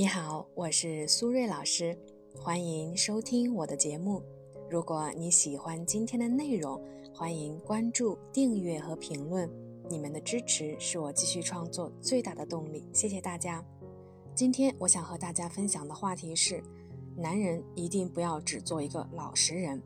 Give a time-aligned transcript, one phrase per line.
[0.00, 1.94] 你好，我是苏瑞老师，
[2.34, 4.22] 欢迎收听我的节目。
[4.70, 6.82] 如果你喜欢今天的内容，
[7.12, 9.46] 欢迎关注、订阅和评论。
[9.90, 13.62] 你们的支持是我继续创作最大的动力，谢谢大家。
[14.34, 16.64] 今天我想和大家分享的话题是：
[17.14, 19.82] 男人一定不要只做一个老实人。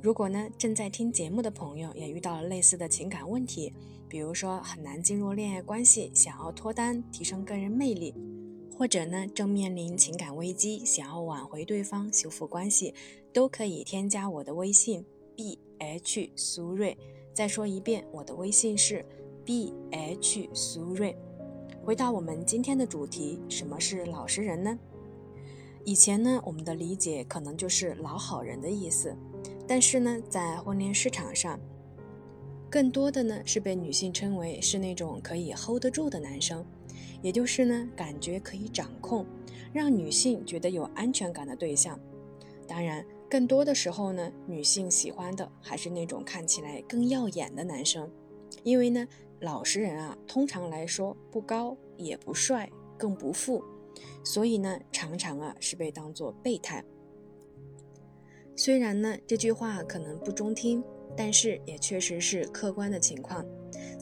[0.00, 3.74] 如果呢正在听节目的朋友也遇到了类似的情感问题，
[4.08, 8.14] 比如说很难进入恋爱关系，想要脱单、提升个人魅力。
[8.76, 12.92] 或者呢，正面临情感危机，想要挽回对方、修复关系，
[13.32, 15.04] 都可以添加我的微信
[15.36, 16.96] b h 苏瑞。
[17.32, 19.04] 再说一遍，我的微信是
[19.44, 21.16] b h 苏瑞。
[21.84, 24.78] 回到我们今天的主题，什么是老实人呢？
[25.84, 29.16] 以前呢，我们的理解可能就是老好人的意思，
[29.68, 31.60] 但是呢，在婚恋市场上，
[32.70, 36.64] 更多的呢是被女性称为是那种可以 hold 得住的男生。
[37.24, 39.24] 也就是呢，感觉可以掌控，
[39.72, 41.98] 让女性觉得有安全感的对象。
[42.68, 48.10] 当然，更多的时候呢，女性喜欢的还是那种看起来更耀眼的男生。
[48.62, 49.08] 因为呢，
[49.40, 53.64] 老实人啊，通常来说不高也不帅，更不富，
[54.22, 56.84] 所以呢，常常啊是被当做备胎。
[58.54, 60.84] 虽然呢，这句话可能不中听，
[61.16, 63.42] 但是也确实是客观的情况。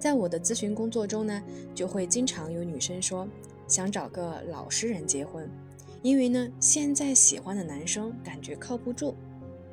[0.00, 1.42] 在我的咨询工作中呢，
[1.74, 3.28] 就会经常有女生说
[3.68, 5.48] 想找个老实人结婚，
[6.02, 9.14] 因为呢现在喜欢的男生感觉靠不住。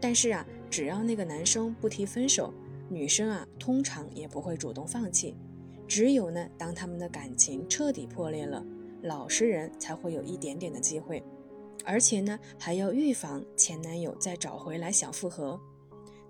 [0.00, 2.52] 但是啊，只要那个男生不提分手，
[2.88, 5.36] 女生啊通常也不会主动放弃。
[5.86, 8.64] 只有呢当他们的感情彻底破裂了，
[9.02, 11.22] 老实人才会有一点点的机会，
[11.84, 15.58] 而且呢还要预防前男友再找回来想复合。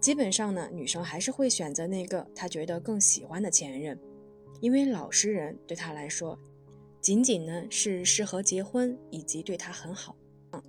[0.00, 3.98] 基本上呢，女生还是会选择那个她觉得更喜欢的前任，
[4.60, 6.38] 因为老实人对她来说，
[7.00, 10.16] 仅仅呢是适合结婚以及对她很好。
[10.52, 10.62] 嗯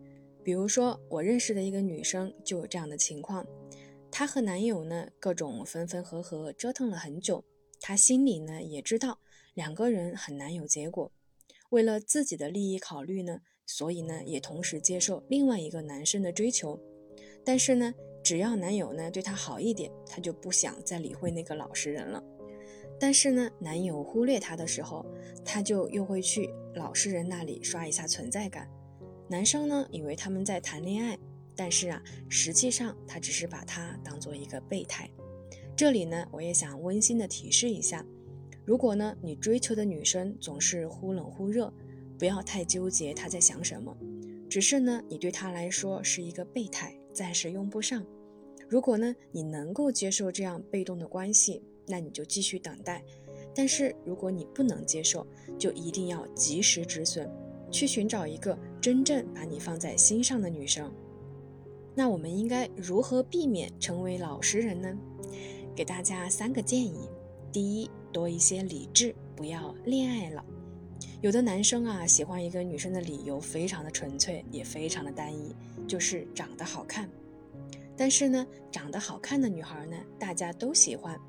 [0.44, 3.46] 比如说我认识的一个女生就有这样的情况，
[4.10, 7.45] 她和男友呢各种分分合合，折腾了很久，
[7.80, 9.20] 她心里呢也知道
[9.54, 11.12] 两个人很难有结果，
[11.70, 16.80] 为了自己的利益考虑呢，所以呢也同时接受另外一个男生的追求，
[17.45, 17.94] 但是呢。
[18.30, 22.23] 只要男友呢对她好一点，她就不想再理会那个老实人了。
[23.00, 25.04] 但是呢，男友忽略她的时候，
[25.44, 28.70] 她就又会去老实人那里刷一下存在感。
[29.28, 31.18] 男生呢以为他们在谈恋爱，
[31.56, 35.10] 但是啊，实际上他只是把她当做一个备胎。
[35.76, 38.06] 这里呢，我也想温馨的提示一下：
[38.64, 41.73] 如果呢你追求的女生总是忽冷忽热，
[42.20, 43.98] 不要太纠结她在想什么，
[44.48, 46.95] 只是呢你对她来说是一个备胎。
[47.12, 48.06] 暂时用不上。
[48.70, 53.04] 如果呢，你能够接受这样被动的关系，那你就继续等待。
[53.56, 55.26] 但是如果你不能接受，
[55.58, 57.28] 就一定要及时止损，
[57.72, 60.94] 去寻找一个真正把你放在心上的女生。
[61.96, 64.96] 那我们应该如何避免成为老实人呢？
[65.76, 67.10] 给大家三个建议：
[67.52, 70.46] 第一，多一些理智，不要恋爱脑。
[71.22, 75.56] 有的男生啊，喜欢一个女生的理由非常的纯粹，也非常的单一，
[75.88, 77.10] 就是长得好看。
[77.99, 81.20] 但是呢，长得好看的女孩呢，大家都喜欢，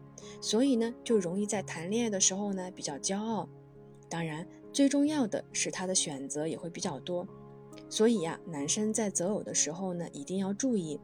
[0.40, 3.48] 所以呢，就容易在谈恋爱的时候呢比较骄傲。
[4.08, 7.26] 当然，最重要的是她的选择也会比较多。
[7.88, 11.00] 所以呀，男生在择偶的时候呢，一定要注意，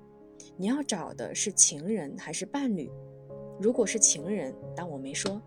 [0.57, 2.89] 你要找的是情人还是伴侣？
[3.61, 5.41] 如果是情人，当我没说；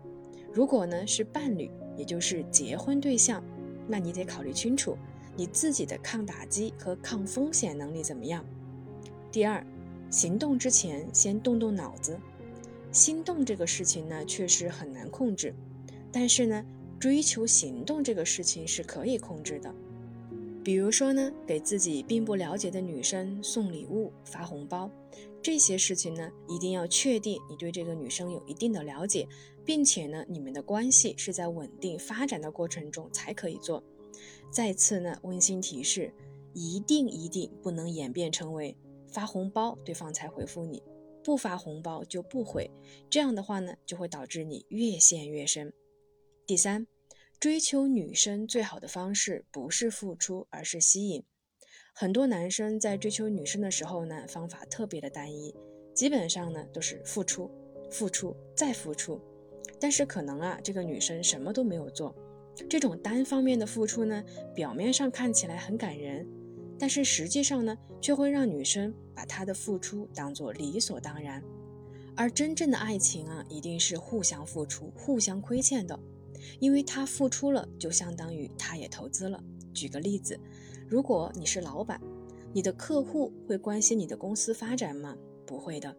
[0.52, 1.70] 如果呢是伴侣。
[1.96, 3.44] 也就是结婚对象，
[3.86, 4.96] 那你得考虑清楚
[5.36, 8.42] 你自己的抗打击和抗风险能力怎么样。
[9.30, 9.62] 第二，
[10.10, 12.18] 行动之前先动动脑子。
[12.92, 15.54] 心动这个事情呢，确实很难控制，
[16.10, 16.66] 但是呢，
[16.98, 19.72] 追求行动这个事情是可以控制的。
[20.64, 24.90] 比如说呢，给自己并不了解的女生送礼物、发红包。
[25.40, 29.26] 这些事情呢，一定要确定你对这个女生有一定的了解，
[29.64, 33.82] 并且呢，你们的关系是在稳定发展的过程中才可以做。
[34.50, 36.12] 再次呢，温馨提示，
[36.52, 38.76] 一定一定不能演变成为
[39.12, 40.82] 发红包对方才回复你，
[41.22, 42.70] 不发红包就不回。
[43.08, 45.72] 这样的话呢，就会导致你越陷越深。
[46.46, 46.86] 第三，
[47.38, 51.22] 追求女生最好的方式不是付出，而是吸引。
[51.92, 55.54] 很多男生在追求女生的时候呢，方法特别的单一，
[55.94, 57.50] 基本上呢都是付出、
[57.90, 59.20] 付出再付出。
[59.78, 62.14] 但是可能啊，这个女生什么都没有做。
[62.68, 64.22] 这种单方面的付出呢，
[64.54, 66.26] 表面上看起来很感人，
[66.80, 71.40] 但是实际上呢，却会让女生把她的付出当做理所当然。
[72.16, 75.98] 而真正的爱情啊，一定是互相付出、互相亏欠的，
[76.58, 79.42] 因为他付出了，就相当于他也投资了。
[79.72, 80.40] 举个例子。
[80.88, 82.00] 如果你是老板，
[82.52, 85.16] 你的客户会关心你的公司发展吗？
[85.46, 85.96] 不会的，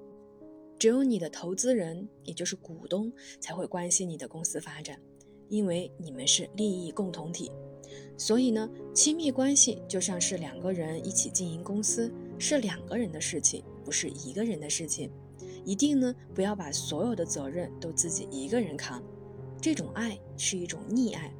[0.78, 5.00] 只有你的投资人，也就是股东，才会关心你的公司发展，
[5.48, 7.52] 因为你们是利益共同体。
[8.18, 15.10] 所以呢，亲密关系就像是两个人一起经营公司，是两个人的事情，不是一个人的事情。
[15.66, 19.02] 一定呢，不要把所有的责任都自己一个人扛。
[19.60, 21.32] 这种爱是一种溺爱，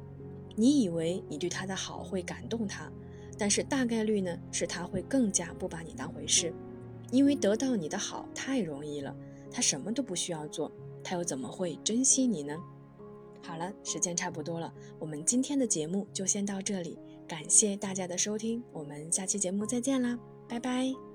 [0.54, 2.90] 你以为你对他的好会感动他。
[3.38, 6.52] 但是大概率呢，是他会更加不把你当回事，
[7.10, 9.16] 因为得到你的好太容易了，
[9.50, 10.70] 他什么都不需要做，
[11.02, 12.56] 他又怎么会珍惜你呢？
[13.42, 20.18] 好了，时间差不多了，我们今天的节目就先到这里，感谢大家的收听，我们下期节目再见啦，
[20.48, 21.11] 拜拜。